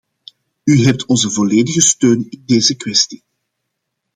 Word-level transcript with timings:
U 0.65 0.75
hebt 0.85 1.05
onze 1.05 1.31
volledige 1.31 1.81
steun 1.81 2.25
in 2.29 2.43
deze 2.45 2.75
kwestie. 2.75 3.23